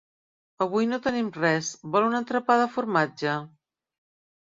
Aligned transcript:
Avui 0.65 0.87
no 0.93 0.99
tenim 1.09 1.29
res, 1.37 1.71
vol 1.99 2.09
un 2.09 2.19
entrepà 2.23 2.59
de 2.65 2.69
formatge? 2.79 3.41